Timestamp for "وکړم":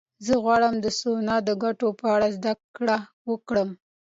3.29-3.69